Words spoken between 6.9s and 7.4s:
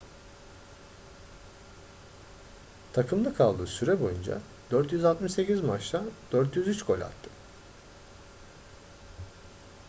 attı